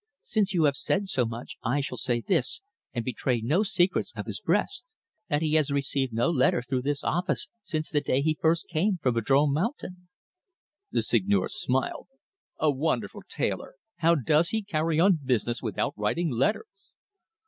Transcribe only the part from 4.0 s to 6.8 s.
of his breast' that he has received no letter